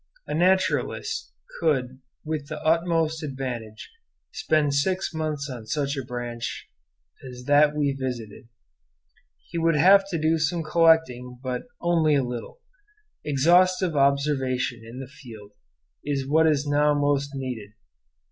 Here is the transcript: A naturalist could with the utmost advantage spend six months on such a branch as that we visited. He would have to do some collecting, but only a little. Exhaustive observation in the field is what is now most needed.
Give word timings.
A 0.25 0.33
naturalist 0.33 1.31
could 1.59 1.99
with 2.25 2.47
the 2.47 2.59
utmost 2.63 3.21
advantage 3.21 3.87
spend 4.31 4.73
six 4.73 5.13
months 5.13 5.47
on 5.47 5.67
such 5.67 5.95
a 5.95 6.03
branch 6.03 6.67
as 7.23 7.43
that 7.43 7.75
we 7.75 7.91
visited. 7.91 8.47
He 9.47 9.59
would 9.59 9.75
have 9.75 10.09
to 10.09 10.17
do 10.17 10.39
some 10.39 10.63
collecting, 10.63 11.39
but 11.43 11.65
only 11.81 12.15
a 12.15 12.23
little. 12.23 12.61
Exhaustive 13.23 13.95
observation 13.95 14.81
in 14.83 14.97
the 14.99 15.05
field 15.07 15.51
is 16.03 16.27
what 16.27 16.47
is 16.47 16.65
now 16.65 16.95
most 16.95 17.35
needed. 17.35 17.69